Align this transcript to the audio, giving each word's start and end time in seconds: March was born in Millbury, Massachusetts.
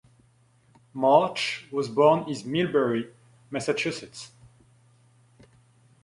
March 0.95 1.67
was 1.71 1.87
born 1.87 2.21
in 2.21 2.35
Millbury, 2.49 3.11
Massachusetts. 3.51 4.31